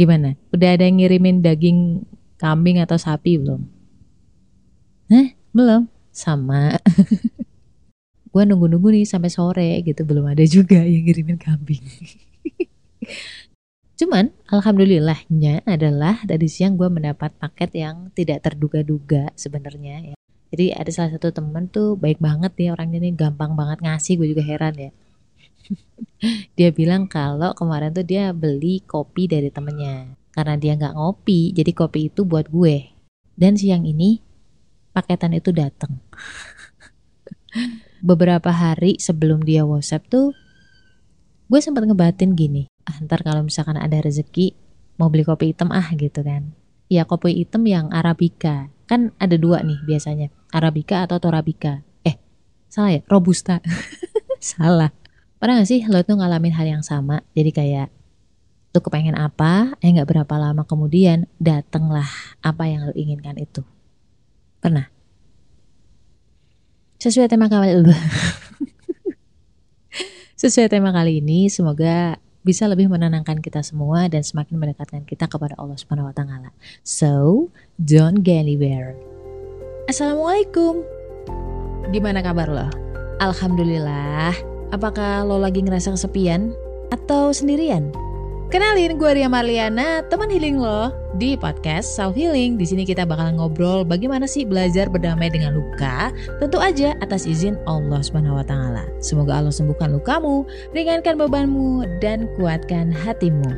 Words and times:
Gimana? 0.00 0.32
Udah 0.48 0.80
ada 0.80 0.88
yang 0.88 0.96
ngirimin 0.96 1.44
daging 1.44 2.08
kambing 2.40 2.80
atau 2.80 2.96
sapi 2.96 3.36
belum? 3.36 3.68
Hah? 5.12 5.36
Belum? 5.52 5.92
Sama. 6.08 6.80
gue 8.32 8.42
nunggu-nunggu 8.48 8.96
nih 8.96 9.04
sampai 9.04 9.28
sore 9.28 9.76
gitu 9.84 10.06
belum 10.08 10.24
ada 10.32 10.40
juga 10.48 10.80
yang 10.80 11.04
ngirimin 11.04 11.36
kambing. 11.36 11.84
Cuman 14.00 14.32
alhamdulillahnya 14.48 15.68
adalah 15.68 16.24
tadi 16.24 16.48
siang 16.48 16.80
gue 16.80 16.88
mendapat 16.88 17.36
paket 17.36 17.76
yang 17.76 18.08
tidak 18.16 18.40
terduga-duga 18.40 19.28
sebenarnya 19.36 20.14
ya. 20.14 20.16
Jadi 20.48 20.72
ada 20.72 20.88
salah 20.88 21.12
satu 21.12 21.28
temen 21.28 21.68
tuh 21.68 22.00
baik 22.00 22.24
banget 22.24 22.56
ya 22.56 22.72
orangnya 22.72 23.04
nih 23.04 23.12
gampang 23.12 23.52
banget 23.52 23.84
ngasih 23.84 24.16
gue 24.16 24.32
juga 24.32 24.48
heran 24.48 24.74
ya. 24.80 24.90
dia 26.58 26.68
bilang 26.70 27.08
kalau 27.08 27.56
kemarin 27.56 27.96
tuh 27.96 28.04
dia 28.04 28.30
beli 28.36 28.84
kopi 28.84 29.26
dari 29.26 29.48
temennya. 29.48 30.16
Karena 30.30 30.54
dia 30.54 30.76
nggak 30.78 30.94
ngopi 30.94 31.50
jadi 31.56 31.72
kopi 31.72 32.12
itu 32.12 32.22
buat 32.28 32.46
gue. 32.52 32.92
Dan 33.34 33.56
siang 33.56 33.88
ini 33.88 34.20
paketan 34.92 35.32
itu 35.32 35.54
datang 35.54 36.02
beberapa 38.08 38.52
hari 38.52 38.98
sebelum 39.00 39.40
dia 39.40 39.64
WhatsApp 39.64 40.10
tuh 40.10 40.36
gue 41.50 41.60
sempat 41.60 41.88
ngebatin 41.88 42.36
gini. 42.36 42.68
Ah, 42.86 43.00
ntar 43.02 43.24
kalau 43.24 43.42
misalkan 43.42 43.80
ada 43.80 43.98
rezeki 43.98 44.54
mau 45.00 45.08
beli 45.08 45.24
kopi 45.24 45.50
hitam 45.56 45.72
ah 45.72 45.88
gitu 45.96 46.20
kan. 46.20 46.52
Ya 46.92 47.08
kopi 47.08 47.42
hitam 47.42 47.64
yang 47.64 47.88
arabica. 47.90 48.70
Kan 48.86 49.14
ada 49.16 49.34
dua 49.40 49.62
nih 49.64 49.80
biasanya. 49.82 50.28
Arabica 50.52 51.06
atau 51.06 51.18
torabika 51.18 51.82
eh 52.04 52.20
salah 52.68 52.98
ya? 52.98 53.02
Robusta. 53.08 53.62
Salah 54.40 54.88
Pernah 55.40 55.64
gak 55.64 55.72
sih 55.72 55.80
lo 55.88 56.04
tuh 56.04 56.20
ngalamin 56.20 56.52
hal 56.52 56.68
yang 56.68 56.84
sama? 56.84 57.24
Jadi 57.32 57.48
kayak 57.48 57.88
tuh 58.76 58.84
kepengen 58.84 59.16
apa, 59.16 59.72
eh 59.80 59.88
gak 59.88 60.04
berapa 60.04 60.34
lama 60.36 60.68
kemudian 60.68 61.24
datenglah 61.40 62.06
apa 62.44 62.68
yang 62.68 62.84
lo 62.84 62.92
inginkan 62.92 63.40
itu. 63.40 63.64
Pernah? 64.60 64.92
Sesuai 67.00 67.32
tema 67.32 67.48
kali 67.48 67.72
Sesuai 70.44 70.68
tema 70.68 70.92
kali 70.92 71.24
ini, 71.24 71.48
semoga 71.48 72.20
bisa 72.44 72.68
lebih 72.68 72.92
menenangkan 72.92 73.40
kita 73.40 73.64
semua 73.64 74.12
dan 74.12 74.20
semakin 74.20 74.60
mendekatkan 74.60 75.08
kita 75.08 75.24
kepada 75.24 75.56
Allah 75.56 75.80
Subhanahu 75.80 76.12
wa 76.12 76.14
taala. 76.16 76.52
So, 76.84 77.48
don't 77.80 78.20
get 78.20 78.44
anywhere. 78.44 78.92
Assalamualaikum. 79.88 80.84
Gimana 81.88 82.20
kabar 82.20 82.48
lo? 82.52 82.68
Alhamdulillah 83.20 84.49
Apakah 84.70 85.26
lo 85.26 85.34
lagi 85.42 85.66
ngerasa 85.66 85.98
kesepian 85.98 86.54
atau 86.94 87.34
sendirian? 87.34 87.90
Kenalin, 88.54 89.02
gue 89.02 89.10
Ria 89.18 89.26
Marliana, 89.26 90.06
teman 90.06 90.30
healing 90.30 90.62
lo 90.62 90.94
di 91.18 91.34
podcast 91.34 91.90
Self 91.90 92.14
Healing. 92.14 92.54
Di 92.54 92.70
sini 92.70 92.86
kita 92.86 93.02
bakal 93.02 93.34
ngobrol 93.34 93.82
bagaimana 93.82 94.30
sih 94.30 94.46
belajar 94.46 94.86
berdamai 94.86 95.26
dengan 95.26 95.58
luka, 95.58 96.14
tentu 96.38 96.62
aja 96.62 96.94
atas 97.02 97.26
izin 97.26 97.58
Allah 97.66 97.98
Subhanahu 97.98 98.38
wa 98.38 98.46
taala. 98.46 98.86
Semoga 99.02 99.42
Allah 99.42 99.50
sembuhkan 99.50 99.90
lukamu, 99.90 100.46
ringankan 100.70 101.18
bebanmu 101.18 101.98
dan 101.98 102.30
kuatkan 102.38 102.94
hatimu. 102.94 103.50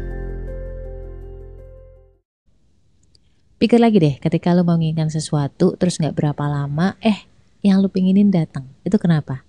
Pikir 3.61 3.85
lagi 3.85 4.01
deh, 4.01 4.17
ketika 4.17 4.57
lo 4.57 4.65
mau 4.65 4.81
menginginkan 4.81 5.13
sesuatu 5.13 5.77
terus 5.77 6.01
nggak 6.01 6.17
berapa 6.17 6.45
lama, 6.49 6.97
eh 7.05 7.29
yang 7.61 7.85
lo 7.85 7.93
pinginin 7.93 8.33
datang. 8.33 8.65
Itu 8.81 8.97
kenapa? 8.97 9.45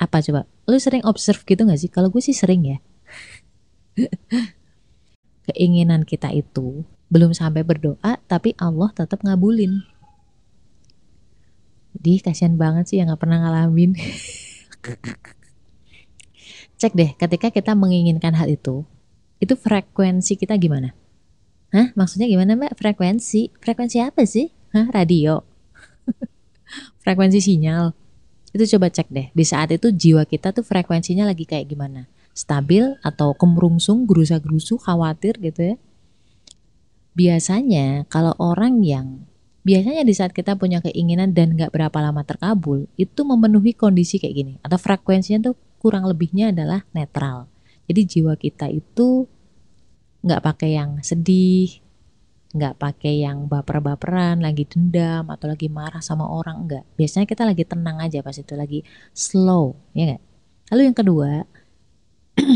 Apa 0.00 0.24
coba? 0.24 0.53
Lu 0.64 0.76
sering 0.80 1.04
observe 1.04 1.44
gitu 1.44 1.64
gak 1.68 1.80
sih? 1.80 1.90
Kalau 1.92 2.08
gue 2.08 2.22
sih 2.24 2.36
sering 2.36 2.64
ya. 2.64 2.78
Keinginan 5.50 6.08
kita 6.08 6.32
itu 6.32 6.88
belum 7.12 7.36
sampai 7.36 7.62
berdoa, 7.62 8.16
tapi 8.24 8.56
Allah 8.56 8.88
tetap 8.96 9.20
ngabulin. 9.20 9.84
Jadi 11.94 12.20
kasihan 12.24 12.56
banget 12.56 12.90
sih 12.90 12.96
yang 12.98 13.12
gak 13.12 13.22
pernah 13.22 13.44
ngalamin. 13.44 13.94
Cek 16.80 16.92
deh, 16.96 17.14
ketika 17.14 17.48
kita 17.54 17.72
menginginkan 17.78 18.34
hal 18.34 18.50
itu, 18.50 18.82
itu 19.38 19.54
frekuensi 19.54 20.34
kita 20.34 20.58
gimana? 20.58 20.96
Hah? 21.70 21.90
Maksudnya 21.94 22.26
gimana 22.30 22.54
mbak? 22.54 22.78
Frekuensi? 22.78 23.50
Frekuensi 23.58 23.98
apa 24.02 24.22
sih? 24.26 24.50
Hah? 24.74 24.90
Radio? 24.90 25.42
frekuensi 27.02 27.38
sinyal? 27.42 28.03
Itu 28.54 28.78
coba 28.78 28.86
cek 28.86 29.10
deh, 29.10 29.28
di 29.34 29.42
saat 29.42 29.74
itu 29.74 29.90
jiwa 29.90 30.22
kita 30.30 30.54
tuh 30.54 30.62
frekuensinya 30.62 31.26
lagi 31.26 31.42
kayak 31.42 31.74
gimana? 31.74 32.06
Stabil 32.30 32.86
atau 33.02 33.34
kemrungsung, 33.34 34.06
gerusa-gerusu, 34.06 34.78
khawatir 34.78 35.42
gitu 35.42 35.74
ya? 35.74 35.76
Biasanya 37.18 38.06
kalau 38.06 38.30
orang 38.38 38.86
yang 38.86 39.26
biasanya 39.66 40.06
di 40.06 40.14
saat 40.14 40.30
kita 40.30 40.54
punya 40.54 40.78
keinginan 40.78 41.34
dan 41.34 41.58
nggak 41.58 41.74
berapa 41.74 41.98
lama 41.98 42.22
terkabul, 42.22 42.86
itu 42.94 43.20
memenuhi 43.26 43.74
kondisi 43.74 44.22
kayak 44.22 44.34
gini 44.34 44.54
atau 44.62 44.78
frekuensinya 44.78 45.50
tuh 45.50 45.54
kurang 45.82 46.06
lebihnya 46.06 46.54
adalah 46.54 46.86
netral. 46.94 47.50
Jadi 47.90 48.00
jiwa 48.06 48.38
kita 48.38 48.70
itu 48.70 49.26
nggak 50.24 50.40
pakai 50.40 50.78
yang 50.78 51.02
sedih, 51.02 51.83
nggak 52.54 52.78
pakai 52.78 53.26
yang 53.26 53.50
baper-baperan, 53.50 54.38
lagi 54.38 54.62
dendam 54.62 55.26
atau 55.26 55.50
lagi 55.50 55.66
marah 55.66 55.98
sama 55.98 56.30
orang 56.30 56.64
enggak. 56.64 56.84
Biasanya 56.94 57.26
kita 57.26 57.42
lagi 57.42 57.66
tenang 57.66 57.98
aja 57.98 58.22
pas 58.22 58.38
itu 58.38 58.54
lagi 58.54 58.86
slow, 59.10 59.74
ya 59.90 60.14
enggak? 60.14 60.22
Lalu 60.70 60.82
yang 60.86 60.96
kedua, 60.96 61.30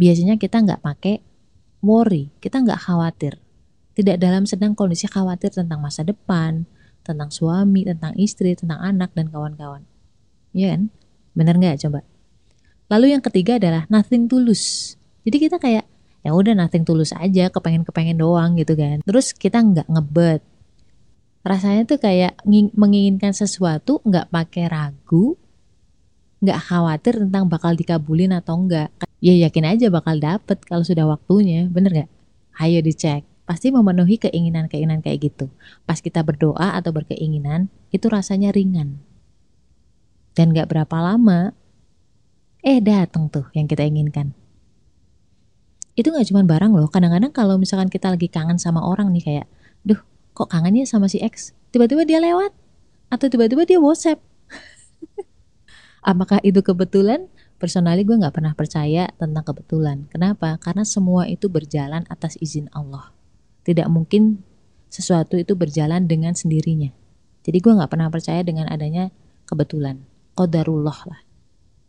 biasanya 0.00 0.40
kita 0.40 0.64
nggak 0.64 0.80
pakai 0.80 1.20
worry, 1.84 2.32
kita 2.40 2.64
nggak 2.64 2.80
khawatir. 2.80 3.36
Tidak 3.92 4.16
dalam 4.16 4.48
sedang 4.48 4.72
kondisi 4.72 5.04
khawatir 5.04 5.52
tentang 5.52 5.84
masa 5.84 6.00
depan, 6.00 6.64
tentang 7.04 7.28
suami, 7.28 7.84
tentang 7.84 8.16
istri, 8.16 8.56
tentang 8.56 8.80
anak 8.80 9.12
dan 9.12 9.28
kawan-kawan. 9.28 9.84
Ya 10.56 10.72
kan? 10.72 10.88
Bener 11.36 11.60
nggak 11.60 11.84
coba? 11.84 12.00
Lalu 12.88 13.12
yang 13.12 13.22
ketiga 13.22 13.60
adalah 13.60 13.84
nothing 13.92 14.24
tulus. 14.24 14.96
Jadi 15.28 15.36
kita 15.36 15.60
kayak 15.60 15.84
ya 16.20 16.36
udah 16.36 16.52
nothing 16.52 16.84
tulus 16.84 17.16
aja 17.16 17.48
kepengen 17.48 17.84
kepengen 17.84 18.20
doang 18.20 18.56
gitu 18.60 18.76
kan. 18.76 19.00
Terus 19.04 19.32
kita 19.32 19.60
nggak 19.60 19.88
ngebet. 19.88 20.42
Rasanya 21.40 21.88
tuh 21.88 21.96
kayak 21.96 22.36
menginginkan 22.76 23.32
sesuatu 23.32 24.04
nggak 24.04 24.28
pakai 24.28 24.68
ragu 24.68 25.40
nggak 26.40 26.56
khawatir 26.56 27.20
tentang 27.20 27.52
bakal 27.52 27.76
dikabulin 27.76 28.32
atau 28.32 28.56
enggak 28.56 28.88
ya 29.20 29.36
yakin 29.36 29.76
aja 29.76 29.92
bakal 29.92 30.16
dapet 30.16 30.56
kalau 30.64 30.80
sudah 30.80 31.04
waktunya 31.04 31.68
bener 31.68 32.04
gak 32.04 32.10
ayo 32.60 32.80
dicek. 32.80 33.24
Pasti 33.44 33.74
memenuhi 33.74 34.14
keinginan-keinginan 34.22 35.02
kayak 35.02 35.26
gitu. 35.26 35.50
Pas 35.82 35.98
kita 35.98 36.22
berdoa 36.22 36.78
atau 36.78 36.94
berkeinginan 36.94 37.66
itu 37.90 38.06
rasanya 38.06 38.54
ringan. 38.54 39.02
Dan 40.38 40.54
gak 40.54 40.70
berapa 40.70 40.96
lama 41.02 41.50
eh 42.60 42.78
datang 42.78 43.32
tuh 43.32 43.48
yang 43.56 43.64
kita 43.64 43.88
inginkan 43.88 44.36
itu 45.98 46.08
nggak 46.10 46.26
cuma 46.30 46.42
barang 46.46 46.72
loh. 46.74 46.86
Kadang-kadang 46.86 47.32
kalau 47.34 47.58
misalkan 47.58 47.90
kita 47.90 48.12
lagi 48.12 48.30
kangen 48.30 48.60
sama 48.60 48.82
orang 48.84 49.10
nih 49.10 49.24
kayak 49.24 49.46
duh 49.82 49.98
kok 50.36 50.48
kangennya 50.50 50.86
sama 50.86 51.10
si 51.10 51.18
X? 51.18 51.56
Tiba-tiba 51.74 52.06
dia 52.06 52.22
lewat. 52.22 52.54
Atau 53.10 53.26
tiba-tiba 53.26 53.66
dia 53.66 53.82
WhatsApp. 53.82 54.22
Apakah 56.10 56.38
itu 56.46 56.62
kebetulan? 56.62 57.26
Personally 57.60 58.06
gue 58.06 58.16
nggak 58.16 58.32
pernah 58.32 58.54
percaya 58.56 59.10
tentang 59.18 59.44
kebetulan. 59.44 60.08
Kenapa? 60.08 60.56
Karena 60.62 60.86
semua 60.86 61.28
itu 61.28 61.50
berjalan 61.50 62.06
atas 62.08 62.38
izin 62.40 62.72
Allah. 62.72 63.12
Tidak 63.66 63.84
mungkin 63.90 64.40
sesuatu 64.88 65.36
itu 65.36 65.52
berjalan 65.58 66.08
dengan 66.08 66.32
sendirinya. 66.32 66.88
Jadi 67.44 67.58
gue 67.60 67.72
nggak 67.76 67.90
pernah 67.92 68.08
percaya 68.08 68.40
dengan 68.40 68.70
adanya 68.70 69.12
kebetulan. 69.44 70.06
Qadarullah 70.38 70.98
lah. 71.04 71.20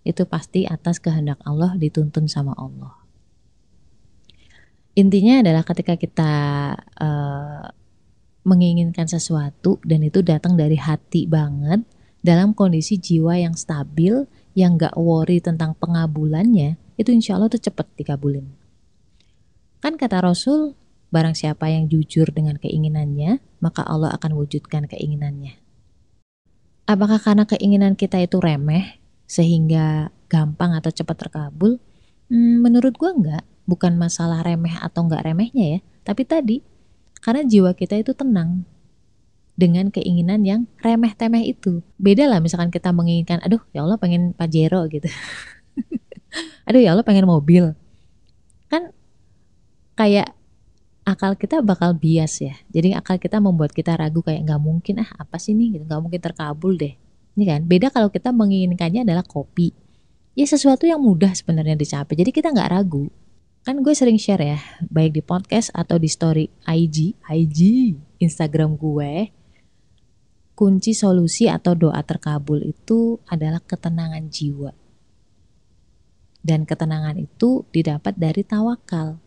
Itu 0.03 0.27
pasti 0.27 0.67
atas 0.67 0.99
kehendak 0.99 1.39
Allah 1.45 1.77
dituntun 1.77 2.27
sama 2.27 2.51
Allah 2.57 3.00
intinya 4.95 5.39
adalah 5.39 5.63
ketika 5.63 5.95
kita 5.95 6.33
uh, 6.99 7.65
menginginkan 8.41 9.05
sesuatu 9.05 9.77
dan 9.85 10.01
itu 10.01 10.25
datang 10.25 10.57
dari 10.57 10.75
hati 10.75 11.29
banget 11.29 11.85
dalam 12.21 12.53
kondisi 12.53 12.97
jiwa 12.97 13.37
yang 13.37 13.53
stabil 13.53 14.25
yang 14.57 14.75
gak 14.75 14.97
worry 14.97 15.39
tentang 15.39 15.77
pengabulannya 15.77 16.75
itu 16.99 17.09
insya 17.09 17.37
Allah 17.37 17.49
tuh 17.49 17.61
cepet 17.61 17.87
dikabulin. 17.97 18.45
Kan 19.81 19.97
kata 19.97 20.21
Rasul 20.21 20.77
barang 21.09 21.33
siapa 21.33 21.71
yang 21.71 21.89
jujur 21.89 22.29
dengan 22.29 22.57
keinginannya 22.59 23.41
maka 23.63 23.81
Allah 23.85 24.13
akan 24.13 24.37
wujudkan 24.37 24.85
keinginannya. 24.85 25.57
Apakah 26.89 27.21
karena 27.21 27.47
keinginan 27.47 27.95
kita 27.95 28.19
itu 28.19 28.41
remeh 28.41 28.99
sehingga 29.23 30.11
gampang 30.27 30.75
atau 30.75 30.91
cepat 30.91 31.15
terkabul? 31.27 31.79
Hmm, 32.27 32.59
menurut 32.59 32.97
gua 32.99 33.15
enggak 33.15 33.43
bukan 33.71 33.95
masalah 33.95 34.43
remeh 34.43 34.75
atau 34.75 35.07
nggak 35.07 35.23
remehnya 35.31 35.65
ya, 35.77 35.79
tapi 36.03 36.27
tadi 36.27 36.59
karena 37.23 37.47
jiwa 37.47 37.71
kita 37.71 37.95
itu 37.95 38.11
tenang 38.11 38.67
dengan 39.55 39.93
keinginan 39.93 40.41
yang 40.41 40.61
remeh-temeh 40.81 41.45
itu. 41.45 41.85
Beda 41.95 42.25
lah 42.25 42.41
misalkan 42.41 42.73
kita 42.73 42.89
menginginkan, 42.91 43.39
aduh 43.45 43.61
ya 43.71 43.85
Allah 43.85 43.95
pengen 44.01 44.33
Pajero 44.33 44.89
gitu. 44.89 45.05
aduh 46.67 46.81
ya 46.81 46.97
Allah 46.97 47.05
pengen 47.05 47.29
mobil. 47.29 47.77
Kan 48.67 48.89
kayak 49.93 50.33
akal 51.05 51.37
kita 51.37 51.61
bakal 51.61 51.93
bias 51.93 52.41
ya. 52.41 52.57
Jadi 52.73 52.97
akal 52.97 53.21
kita 53.21 53.37
membuat 53.37 53.69
kita 53.75 53.93
ragu 53.93 54.25
kayak 54.25 54.49
nggak 54.49 54.61
mungkin 54.61 55.05
ah 55.05 55.09
apa 55.21 55.37
sih 55.37 55.53
nih 55.53 55.77
gitu 55.77 55.83
nggak 55.85 56.01
mungkin 56.01 56.21
terkabul 56.21 56.73
deh. 56.73 56.97
Ini 57.37 57.43
kan 57.47 57.61
beda 57.69 57.93
kalau 57.93 58.09
kita 58.09 58.33
menginginkannya 58.33 59.05
adalah 59.05 59.23
kopi. 59.23 59.71
Ya 60.33 60.47
sesuatu 60.47 60.87
yang 60.87 61.03
mudah 61.03 61.35
sebenarnya 61.35 61.75
dicapai. 61.75 62.15
Jadi 62.15 62.31
kita 62.31 62.49
nggak 62.49 62.69
ragu. 62.71 63.11
Kan 63.61 63.85
gue 63.85 63.93
sering 63.93 64.17
share 64.17 64.41
ya, 64.41 64.59
baik 64.89 65.13
di 65.13 65.21
podcast 65.21 65.69
atau 65.77 66.01
di 66.01 66.09
story 66.09 66.49
IG, 66.65 67.13
IG, 67.29 67.59
Instagram 68.17 68.73
gue. 68.73 69.29
Kunci 70.57 70.97
solusi 70.97 71.45
atau 71.45 71.77
doa 71.77 72.01
terkabul 72.01 72.65
itu 72.65 73.21
adalah 73.29 73.61
ketenangan 73.61 74.33
jiwa. 74.33 74.73
Dan 76.41 76.65
ketenangan 76.65 77.21
itu 77.21 77.61
didapat 77.69 78.17
dari 78.17 78.41
tawakal. 78.41 79.21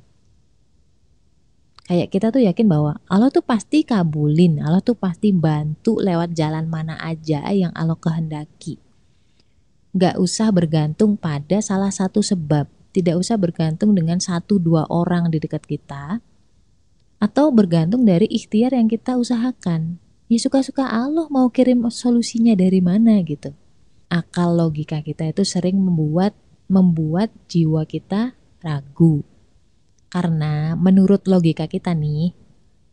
Kayak 1.86 2.10
kita 2.10 2.34
tuh 2.34 2.42
yakin 2.42 2.66
bahwa 2.66 2.98
Allah 3.06 3.30
tuh 3.30 3.46
pasti 3.46 3.86
kabulin, 3.86 4.58
Allah 4.58 4.82
tuh 4.82 4.98
pasti 4.98 5.30
bantu 5.30 6.02
lewat 6.02 6.34
jalan 6.34 6.66
mana 6.66 6.98
aja 6.98 7.46
yang 7.54 7.70
Allah 7.70 7.94
kehendaki. 7.94 8.82
Gak 9.94 10.18
usah 10.18 10.50
bergantung 10.50 11.14
pada 11.14 11.62
salah 11.62 11.94
satu 11.94 12.18
sebab, 12.18 12.66
tidak 12.94 13.18
usah 13.18 13.34
bergantung 13.34 13.90
dengan 13.98 14.22
satu 14.22 14.62
dua 14.62 14.86
orang 14.86 15.34
di 15.34 15.42
dekat 15.42 15.66
kita, 15.66 16.22
atau 17.18 17.50
bergantung 17.50 18.06
dari 18.06 18.30
ikhtiar 18.30 18.70
yang 18.70 18.86
kita 18.86 19.18
usahakan. 19.18 19.98
Ya 20.30 20.38
suka-suka 20.40 20.86
Allah 20.88 21.26
mau 21.28 21.50
kirim 21.52 21.84
solusinya 21.90 22.56
dari 22.56 22.78
mana 22.78 23.20
gitu. 23.26 23.52
Akal 24.08 24.56
logika 24.56 25.02
kita 25.02 25.28
itu 25.34 25.42
sering 25.44 25.76
membuat 25.76 26.32
membuat 26.70 27.28
jiwa 27.50 27.84
kita 27.84 28.32
ragu. 28.64 29.20
Karena 30.08 30.78
menurut 30.78 31.28
logika 31.28 31.68
kita 31.68 31.92
nih, 31.92 32.32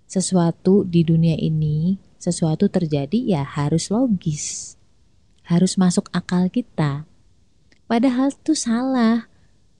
sesuatu 0.09 0.83
di 0.83 1.07
dunia 1.07 1.39
ini, 1.39 1.95
sesuatu 2.19 2.67
terjadi 2.67 3.37
ya 3.37 3.47
harus 3.47 3.87
logis. 3.87 4.75
Harus 5.47 5.79
masuk 5.79 6.11
akal 6.11 6.51
kita. 6.51 7.07
Padahal 7.87 8.31
itu 8.31 8.55
salah. 8.55 9.30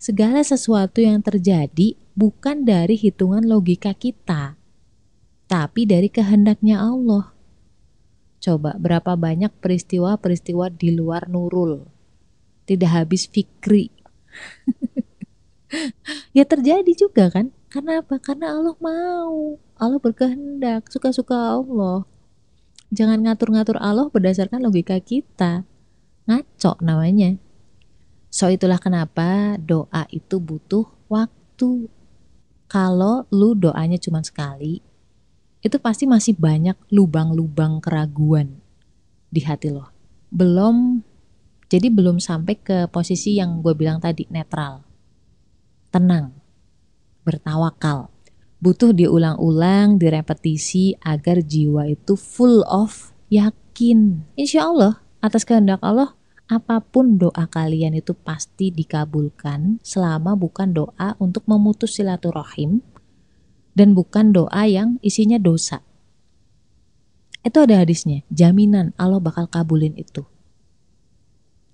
Segala 0.01 0.41
sesuatu 0.41 0.97
yang 0.97 1.21
terjadi 1.21 1.93
bukan 2.17 2.65
dari 2.65 2.97
hitungan 2.97 3.45
logika 3.45 3.93
kita, 3.93 4.57
tapi 5.45 5.85
dari 5.85 6.09
kehendaknya 6.09 6.81
Allah. 6.81 7.29
Coba 8.41 8.73
berapa 8.81 9.13
banyak 9.13 9.53
peristiwa-peristiwa 9.61 10.73
di 10.73 10.89
luar 10.97 11.29
nurul 11.29 11.85
tidak 12.71 12.91
habis 12.95 13.27
fikri. 13.27 13.91
ya 16.37 16.47
terjadi 16.47 16.91
juga 16.95 17.27
kan? 17.27 17.51
Karena 17.67 17.99
apa? 17.99 18.15
Karena 18.15 18.55
Allah 18.55 18.75
mau. 18.79 19.59
Allah 19.75 19.99
berkehendak, 19.99 20.87
suka-suka 20.87 21.35
Allah. 21.35 22.07
Jangan 22.91 23.27
ngatur-ngatur 23.27 23.75
Allah 23.79 24.07
berdasarkan 24.07 24.63
logika 24.63 24.99
kita. 25.03 25.67
Ngaco 26.31 26.79
namanya. 26.79 27.35
So 28.41 28.49
itulah 28.49 28.81
kenapa 28.81 29.53
doa 29.61 30.09
itu 30.09 30.41
butuh 30.41 30.89
waktu. 31.13 31.85
Kalau 32.65 33.29
lu 33.29 33.53
doanya 33.53 34.01
cuma 34.01 34.25
sekali, 34.25 34.81
itu 35.61 35.77
pasti 35.77 36.09
masih 36.09 36.33
banyak 36.33 36.73
lubang-lubang 36.89 37.77
keraguan 37.77 38.57
di 39.29 39.45
hati 39.45 39.69
lo. 39.69 39.93
Belum 40.33 41.05
jadi 41.69 41.93
belum 41.93 42.17
sampai 42.17 42.57
ke 42.57 42.77
posisi 42.89 43.37
yang 43.37 43.61
gue 43.61 43.77
bilang 43.77 44.01
tadi 44.01 44.25
netral. 44.33 44.89
Tenang, 45.93 46.33
bertawakal. 47.21 48.09
Butuh 48.57 48.89
diulang-ulang, 48.89 50.01
direpetisi 50.01 50.97
agar 51.05 51.45
jiwa 51.45 51.93
itu 51.93 52.17
full 52.17 52.65
of 52.65 53.13
yakin. 53.29 54.25
Insya 54.33 54.65
Allah, 54.65 54.97
atas 55.21 55.45
kehendak 55.45 55.77
Allah, 55.85 56.17
apa 56.51 56.83
pun 56.83 57.15
doa 57.15 57.47
kalian 57.47 57.95
itu 57.95 58.11
pasti 58.11 58.75
dikabulkan 58.75 59.79
selama 59.87 60.35
bukan 60.35 60.75
doa 60.75 61.15
untuk 61.15 61.47
memutus 61.47 61.95
silaturahim 61.95 62.83
dan 63.71 63.95
bukan 63.95 64.35
doa 64.35 64.67
yang 64.67 64.99
isinya 64.99 65.39
dosa. 65.39 65.79
Itu 67.39 67.63
ada 67.63 67.79
hadisnya, 67.79 68.27
jaminan 68.27 68.91
Allah 68.99 69.23
bakal 69.23 69.47
kabulin 69.47 69.95
itu. 69.95 70.27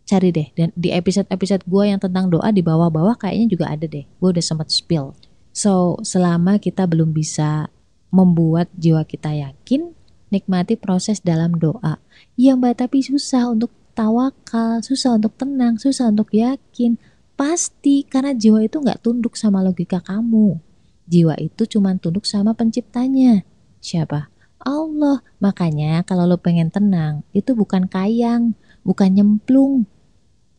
Cari 0.05 0.29
deh 0.29 0.53
dan 0.53 0.69
di 0.77 0.93
episode-episode 0.93 1.65
gue 1.65 1.83
yang 1.89 1.99
tentang 1.99 2.29
doa 2.29 2.53
di 2.53 2.61
bawah-bawah 2.61 3.17
kayaknya 3.17 3.47
juga 3.49 3.65
ada 3.73 3.89
deh. 3.89 4.05
Gue 4.21 4.29
udah 4.29 4.45
sempat 4.45 4.69
spill. 4.69 5.17
So 5.57 5.97
selama 6.05 6.61
kita 6.61 6.85
belum 6.85 7.17
bisa 7.17 7.73
membuat 8.13 8.69
jiwa 8.77 9.03
kita 9.03 9.33
yakin 9.33 9.97
nikmati 10.31 10.79
proses 10.79 11.19
dalam 11.19 11.57
doa. 11.57 11.99
Ya 12.39 12.55
mbak 12.55 12.87
tapi 12.87 13.03
susah 13.03 13.51
untuk 13.51 13.73
tawakal 13.97 14.85
susah 14.85 15.17
untuk 15.17 15.33
tenang 15.33 15.81
susah 15.81 16.13
untuk 16.13 16.29
yakin 16.37 17.01
pasti 17.33 18.05
karena 18.05 18.37
jiwa 18.37 18.61
itu 18.61 18.77
nggak 18.77 19.01
tunduk 19.01 19.33
sama 19.33 19.65
logika 19.65 19.97
kamu 20.05 20.61
jiwa 21.09 21.33
itu 21.41 21.65
cuma 21.65 21.97
tunduk 21.97 22.29
sama 22.29 22.53
penciptanya 22.53 23.41
siapa 23.81 24.29
Allah 24.61 25.25
makanya 25.41 26.05
kalau 26.05 26.29
lo 26.29 26.37
pengen 26.37 26.69
tenang 26.69 27.25
itu 27.33 27.57
bukan 27.57 27.89
kayang 27.89 28.53
bukan 28.85 29.09
nyemplung 29.17 29.89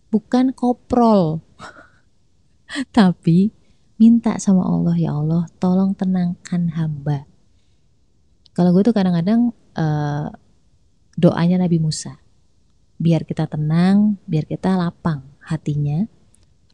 bukan 0.08 0.56
koprol. 0.56 1.44
Tapi 2.96 3.52
minta 4.00 4.36
sama 4.40 4.64
Allah, 4.64 4.96
ya 4.96 5.16
Allah, 5.16 5.48
tolong 5.60 5.92
tenangkan 5.96 6.72
hamba. 6.76 7.28
Kalau 8.52 8.74
gue 8.74 8.82
tuh 8.82 8.96
kadang-kadang 8.96 9.54
uh, 9.78 10.28
doanya 11.14 11.62
Nabi 11.62 11.78
Musa. 11.78 12.18
Biar 12.98 13.22
kita 13.22 13.46
tenang, 13.46 14.18
biar 14.26 14.44
kita 14.44 14.74
lapang 14.74 15.22
hatinya. 15.42 16.06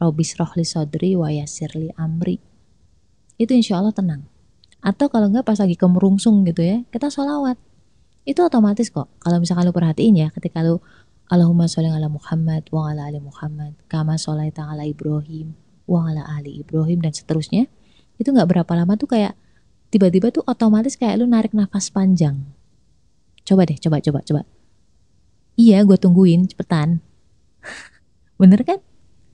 Robis 0.00 0.35
rohli 0.35 0.67
sodri 0.67 1.15
wa 1.15 1.31
yasirli 1.31 1.93
amri. 1.94 2.41
Itu 3.38 3.55
insya 3.55 3.79
Allah 3.79 3.94
tenang. 3.94 4.26
Atau 4.85 5.09
kalau 5.09 5.31
enggak 5.31 5.47
pas 5.49 5.61
lagi 5.61 5.76
kemerungsung 5.79 6.44
gitu 6.44 6.61
ya, 6.61 6.82
kita 6.91 7.09
sholawat. 7.09 7.56
Itu 8.25 8.44
otomatis 8.44 8.88
kok. 8.88 9.09
Kalau 9.21 9.41
misalkan 9.41 9.69
lu 9.69 9.73
perhatiin 9.73 10.17
ya, 10.17 10.29
ketika 10.32 10.65
lu 10.65 10.81
Allahumma 11.32 11.65
sholli 11.65 11.88
ala 11.88 12.12
Muhammad 12.12 12.69
wa 12.69 12.93
ala 12.93 13.09
ali 13.09 13.17
Muhammad 13.17 13.73
kama 13.88 14.20
sholaita 14.20 14.69
ala 14.69 14.85
Ibrahim 14.85 15.56
wa 15.88 16.05
ala 16.05 16.20
ali 16.37 16.61
Ibrahim 16.61 17.00
dan 17.00 17.17
seterusnya 17.17 17.65
itu 18.20 18.29
nggak 18.29 18.44
berapa 18.44 18.73
lama 18.77 18.93
tuh 19.00 19.09
kayak 19.09 19.32
tiba-tiba 19.88 20.29
tuh 20.29 20.44
otomatis 20.44 21.01
kayak 21.01 21.17
lu 21.17 21.25
narik 21.25 21.56
nafas 21.56 21.89
panjang 21.89 22.44
coba 23.41 23.65
deh 23.65 23.81
coba 23.81 24.05
coba 24.05 24.20
coba 24.20 24.41
iya 25.55 25.82
gue 25.82 25.99
tungguin 25.99 26.51
cepetan. 26.51 27.03
Bener 28.41 28.61
kan? 28.67 28.81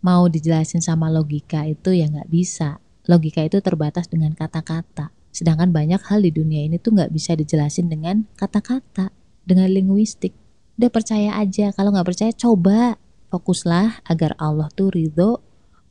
Mau 0.01 0.29
dijelasin 0.33 0.81
sama 0.81 1.13
logika 1.13 1.69
itu 1.69 1.93
ya 1.93 2.09
nggak 2.09 2.31
bisa. 2.33 2.81
Logika 3.09 3.45
itu 3.45 3.61
terbatas 3.61 4.09
dengan 4.09 4.33
kata-kata. 4.33 5.13
Sedangkan 5.31 5.71
banyak 5.71 6.01
hal 6.05 6.25
di 6.25 6.33
dunia 6.33 6.65
ini 6.65 6.81
tuh 6.81 6.97
nggak 6.97 7.13
bisa 7.13 7.37
dijelasin 7.37 7.89
dengan 7.89 8.25
kata-kata 8.37 9.13
dengan 9.45 9.69
linguistik. 9.69 10.33
Udah 10.81 10.89
percaya 10.89 11.37
aja 11.37 11.73
kalau 11.77 11.93
nggak 11.93 12.09
percaya 12.09 12.33
coba. 12.33 12.97
Fokuslah 13.31 14.03
agar 14.11 14.35
Allah 14.43 14.67
tuh 14.75 14.91
ridho 14.91 15.39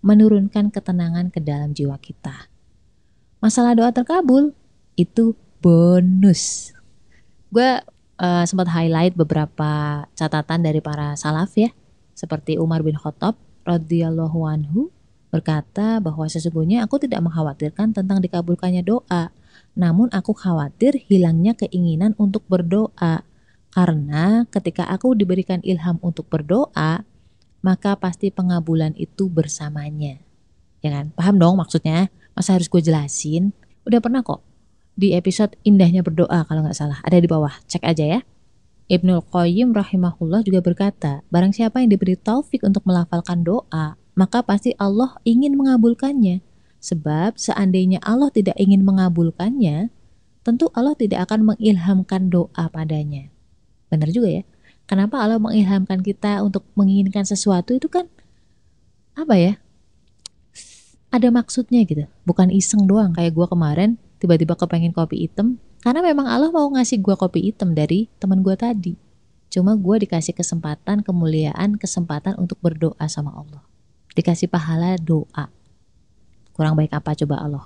menurunkan 0.03 0.75
ketenangan 0.75 1.31
ke 1.31 1.39
dalam 1.39 1.71
jiwa 1.71 1.95
kita. 1.99 2.51
Masalah 3.39 3.75
doa 3.79 3.95
terkabul 3.95 4.51
itu 4.99 5.39
bonus. 5.63 6.75
Gue 7.47 7.79
uh, 8.19 8.43
sempat 8.45 8.69
highlight 8.69 9.15
beberapa 9.17 10.03
catatan 10.13 10.61
dari 10.61 10.83
para 10.83 11.15
salaf 11.15 11.55
ya 11.55 11.71
seperti 12.13 12.59
Umar 12.59 12.83
bin 12.83 12.99
Khattab 12.99 13.39
radhiyallahu 13.63 14.39
anhu 14.45 14.91
berkata 15.31 16.03
bahwa 16.03 16.27
sesungguhnya 16.27 16.83
aku 16.83 17.01
tidak 17.01 17.23
mengkhawatirkan 17.23 17.95
tentang 17.95 18.19
dikabulkannya 18.19 18.83
doa 18.83 19.31
namun 19.73 20.11
aku 20.11 20.35
khawatir 20.35 20.99
hilangnya 21.07 21.55
keinginan 21.55 22.13
untuk 22.19 22.43
berdoa 22.45 23.23
karena 23.69 24.49
ketika 24.49 24.89
aku 24.89 25.13
diberikan 25.13 25.61
ilham 25.61 26.01
untuk 26.01 26.25
berdoa, 26.25 27.05
maka 27.61 27.91
pasti 28.01 28.33
pengabulan 28.33 28.97
itu 28.97 29.29
bersamanya. 29.29 30.17
Ya 30.81 30.89
kan? 30.89 31.13
Paham 31.13 31.37
dong 31.37 31.55
maksudnya? 31.61 32.09
Masa 32.33 32.57
harus 32.57 32.65
gue 32.65 32.81
jelasin? 32.81 33.53
Udah 33.85 34.01
pernah 34.01 34.25
kok 34.25 34.41
di 34.99 35.15
episode 35.15 35.55
indahnya 35.63 36.03
berdoa 36.03 36.43
kalau 36.43 36.67
nggak 36.67 36.75
salah. 36.75 36.99
Ada 37.07 37.23
di 37.23 37.27
bawah, 37.31 37.55
cek 37.71 37.87
aja 37.87 38.19
ya. 38.19 38.19
Ibnul 38.91 39.23
Qayyim 39.31 39.71
rahimahullah 39.71 40.43
juga 40.43 40.59
berkata, 40.59 41.23
barang 41.31 41.55
siapa 41.55 41.79
yang 41.79 41.95
diberi 41.95 42.19
taufik 42.19 42.67
untuk 42.67 42.83
melafalkan 42.83 43.47
doa, 43.47 43.95
maka 44.19 44.43
pasti 44.43 44.75
Allah 44.75 45.15
ingin 45.23 45.55
mengabulkannya. 45.55 46.43
Sebab 46.83 47.39
seandainya 47.39 48.03
Allah 48.03 48.27
tidak 48.27 48.59
ingin 48.59 48.83
mengabulkannya, 48.83 49.87
tentu 50.43 50.67
Allah 50.75 50.99
tidak 50.99 51.31
akan 51.31 51.55
mengilhamkan 51.55 52.27
doa 52.27 52.67
padanya. 52.67 53.31
Benar 53.87 54.11
juga 54.11 54.43
ya. 54.43 54.43
Kenapa 54.83 55.23
Allah 55.23 55.39
mengilhamkan 55.39 56.03
kita 56.03 56.43
untuk 56.43 56.67
menginginkan 56.75 57.23
sesuatu 57.23 57.77
itu 57.77 57.87
kan 57.87 58.11
apa 59.15 59.35
ya? 59.37 59.53
ada 61.09 61.27
maksudnya 61.33 61.81
gitu 61.89 62.05
bukan 62.25 62.53
iseng 62.53 62.85
doang 62.85 63.13
kayak 63.17 63.33
gue 63.33 63.47
kemarin 63.49 63.97
tiba-tiba 64.19 64.53
kepengen 64.59 64.91
kopi 64.91 65.25
hitam 65.25 65.57
karena 65.79 66.03
memang 66.03 66.27
Allah 66.27 66.51
mau 66.51 66.67
ngasih 66.75 66.99
gue 66.99 67.15
kopi 67.15 67.51
hitam 67.51 67.71
dari 67.71 68.11
teman 68.19 68.43
gue 68.43 68.55
tadi. 68.59 68.93
Cuma 69.49 69.73
gue 69.73 70.05
dikasih 70.05 70.35
kesempatan 70.37 71.01
kemuliaan 71.01 71.79
kesempatan 71.79 72.37
untuk 72.37 72.61
berdoa 72.61 73.01
sama 73.09 73.33
Allah. 73.33 73.63
Dikasih 74.13 74.51
pahala 74.51 74.99
doa. 74.99 75.49
Kurang 76.53 76.77
baik 76.77 76.91
apa 76.93 77.15
coba 77.15 77.41
Allah? 77.41 77.65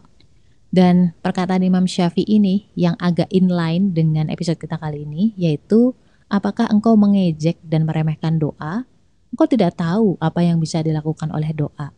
Dan 0.73 1.13
perkataan 1.21 1.61
Imam 1.61 1.85
Syafi'i 1.85 2.39
ini 2.39 2.69
yang 2.73 2.97
agak 2.97 3.29
inline 3.33 3.93
dengan 3.93 4.29
episode 4.29 4.57
kita 4.57 4.77
kali 4.77 5.05
ini 5.05 5.33
yaitu 5.37 5.93
apakah 6.29 6.69
engkau 6.69 6.93
mengejek 6.93 7.61
dan 7.65 7.85
meremehkan 7.85 8.37
doa? 8.37 8.85
Engkau 9.33 9.49
tidak 9.49 9.77
tahu 9.77 10.17
apa 10.21 10.45
yang 10.45 10.61
bisa 10.61 10.85
dilakukan 10.85 11.33
oleh 11.33 11.49
doa. 11.53 11.93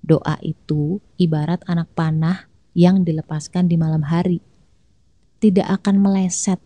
Doa 0.00 0.40
itu 0.40 1.04
ibarat 1.20 1.60
anak 1.68 1.92
panah 1.92 2.47
yang 2.78 3.02
dilepaskan 3.02 3.66
di 3.66 3.74
malam 3.74 4.06
hari. 4.06 4.38
Tidak 5.42 5.66
akan 5.66 5.98
meleset. 5.98 6.62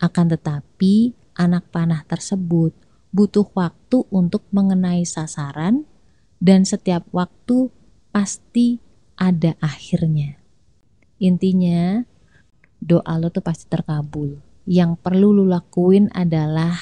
Akan 0.00 0.32
tetapi, 0.32 1.12
anak 1.36 1.68
panah 1.68 2.08
tersebut 2.08 2.72
butuh 3.12 3.44
waktu 3.52 4.08
untuk 4.08 4.48
mengenai 4.48 5.04
sasaran 5.04 5.84
dan 6.40 6.64
setiap 6.64 7.04
waktu 7.12 7.68
pasti 8.08 8.80
ada 9.20 9.60
akhirnya. 9.60 10.40
Intinya, 11.20 12.00
doa 12.80 13.20
lo 13.20 13.28
tuh 13.28 13.44
pasti 13.44 13.68
terkabul. 13.68 14.40
Yang 14.64 14.96
perlu 15.04 15.36
lo 15.36 15.44
lakuin 15.44 16.08
adalah 16.16 16.80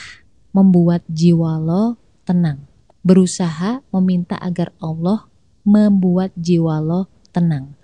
membuat 0.55 1.03
jiwa 1.11 1.59
lo 1.59 1.99
tenang 2.23 2.69
berusaha 3.03 3.81
meminta 3.95 4.37
agar 4.37 4.75
Allah 4.79 5.27
membuat 5.65 6.35
jiwa 6.37 6.83
lo 6.83 7.09
tenang. 7.38 7.78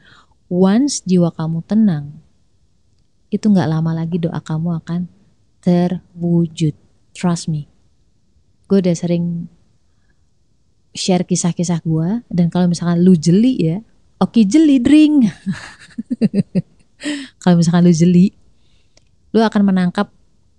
Once 0.50 1.00
jiwa 1.06 1.30
kamu 1.30 1.62
tenang, 1.62 2.18
itu 3.30 3.46
nggak 3.46 3.70
lama 3.70 3.94
lagi 3.94 4.18
doa 4.18 4.42
kamu 4.42 4.82
akan 4.82 5.06
terwujud. 5.62 6.74
Trust 7.14 7.46
me. 7.46 7.70
Gue 8.66 8.82
udah 8.82 8.94
sering 8.98 9.46
share 10.90 11.22
kisah-kisah 11.22 11.82
gue 11.86 12.26
dan 12.26 12.50
kalau 12.50 12.66
misalkan 12.66 13.02
lu 13.06 13.14
jeli 13.14 13.54
ya, 13.62 13.78
oke 14.18 14.34
okay, 14.34 14.44
jeli 14.46 14.82
drink. 14.82 15.30
kalau 17.42 17.62
misalkan 17.62 17.86
lu 17.86 17.94
jeli, 17.94 18.34
lu 19.30 19.42
akan 19.42 19.62
menangkap 19.70 20.10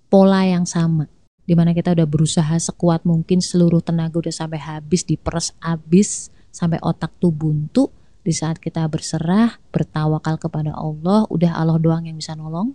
pola 0.08 0.48
yang 0.48 0.64
sama 0.64 1.08
di 1.46 1.54
mana 1.54 1.70
kita 1.70 1.94
udah 1.94 2.04
berusaha 2.10 2.58
sekuat 2.58 3.06
mungkin 3.06 3.38
seluruh 3.38 3.78
tenaga 3.78 4.18
udah 4.18 4.34
sampai 4.34 4.58
habis 4.58 5.06
diperes 5.06 5.54
habis 5.62 6.28
sampai 6.50 6.82
otak 6.82 7.14
tuh 7.22 7.30
buntu 7.30 7.86
di 8.26 8.34
saat 8.34 8.58
kita 8.58 8.82
berserah 8.90 9.54
bertawakal 9.70 10.34
kepada 10.42 10.74
Allah 10.74 11.30
udah 11.30 11.54
Allah 11.54 11.78
doang 11.78 12.10
yang 12.10 12.18
bisa 12.18 12.34
nolong. 12.34 12.74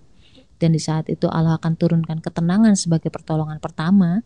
Dan 0.56 0.72
di 0.72 0.80
saat 0.80 1.12
itu 1.12 1.28
Allah 1.28 1.60
akan 1.60 1.76
turunkan 1.76 2.24
ketenangan 2.24 2.80
sebagai 2.80 3.12
pertolongan 3.12 3.60
pertama. 3.60 4.24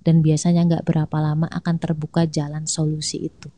Dan 0.00 0.24
biasanya 0.24 0.64
nggak 0.64 0.84
berapa 0.88 1.16
lama 1.20 1.44
akan 1.52 1.74
terbuka 1.76 2.24
jalan 2.24 2.64
solusi 2.64 3.28
itu. 3.28 3.52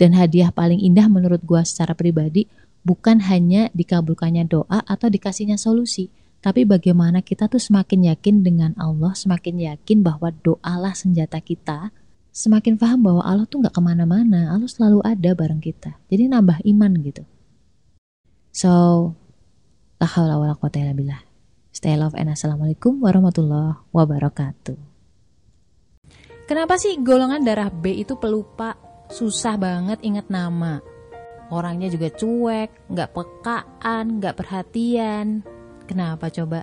Dan 0.00 0.16
hadiah 0.16 0.48
paling 0.48 0.80
indah 0.80 1.12
menurut 1.12 1.44
gua 1.44 1.60
secara 1.60 1.92
pribadi 1.92 2.48
bukan 2.80 3.20
hanya 3.28 3.68
dikabulkannya 3.76 4.48
doa 4.48 4.80
atau 4.88 5.12
dikasihnya 5.12 5.60
solusi 5.60 6.08
tapi 6.40 6.64
bagaimana 6.64 7.20
kita 7.20 7.52
tuh 7.52 7.60
semakin 7.60 8.16
yakin 8.16 8.40
dengan 8.40 8.72
Allah, 8.80 9.12
semakin 9.12 9.60
yakin 9.60 10.00
bahwa 10.00 10.32
doalah 10.32 10.96
senjata 10.96 11.36
kita, 11.44 11.92
semakin 12.30 12.78
paham 12.78 13.02
bahwa 13.04 13.22
Allah 13.22 13.46
tuh 13.46 13.62
nggak 13.62 13.74
ke 13.74 13.82
mana-mana, 13.82 14.54
Allah 14.54 14.70
selalu 14.70 15.02
ada 15.02 15.30
bareng 15.34 15.62
kita. 15.62 15.98
Jadi 16.10 16.30
nambah 16.30 16.62
iman 16.64 16.92
gitu. 17.02 17.22
So, 18.50 18.72
la 20.00 20.08
wala 20.10 20.54
quwata 20.58 20.82
illa 20.82 20.94
billah. 20.94 21.22
Stay 21.70 21.94
love 21.94 22.18
and 22.18 22.34
assalamualaikum 22.34 22.98
warahmatullahi 22.98 23.78
wabarakatuh. 23.94 24.78
Kenapa 26.50 26.74
sih 26.82 26.98
golongan 26.98 27.46
darah 27.46 27.70
B 27.70 28.02
itu 28.02 28.18
pelupa? 28.18 28.74
Susah 29.06 29.54
banget 29.54 30.02
ingat 30.02 30.26
nama. 30.26 30.82
Orangnya 31.50 31.90
juga 31.90 32.10
cuek, 32.10 32.90
nggak 32.90 33.10
pekaan, 33.14 34.18
nggak 34.18 34.34
perhatian, 34.38 35.42
Kenapa 35.90 36.30
coba? 36.30 36.62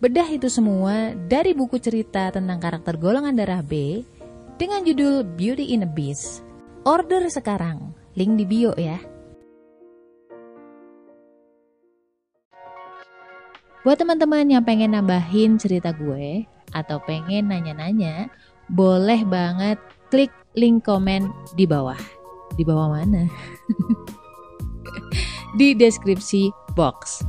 Bedah 0.00 0.32
itu 0.32 0.48
semua 0.48 1.12
dari 1.12 1.52
buku 1.52 1.76
cerita 1.76 2.32
tentang 2.32 2.56
karakter 2.56 2.96
golongan 2.96 3.36
darah 3.36 3.60
B 3.60 4.00
dengan 4.56 4.84
judul 4.88 5.24
Beauty 5.36 5.76
in 5.76 5.84
a 5.84 5.88
Beast. 5.88 6.40
Order 6.88 7.28
sekarang, 7.28 7.92
link 8.16 8.40
di 8.40 8.46
bio 8.48 8.72
ya. 8.80 8.96
Buat 13.84 14.02
teman-teman 14.02 14.50
yang 14.50 14.66
pengen 14.66 14.98
nambahin 14.98 15.62
cerita 15.62 15.94
gue 15.94 16.42
atau 16.74 16.98
pengen 17.06 17.54
nanya-nanya, 17.54 18.26
boleh 18.66 19.22
banget 19.22 19.78
klik 20.10 20.32
link 20.58 20.82
komen 20.82 21.30
di 21.54 21.68
bawah. 21.68 21.98
Di 22.58 22.66
bawah 22.66 22.98
mana? 22.98 23.30
di 25.60 25.76
deskripsi 25.76 26.50
box. 26.74 27.22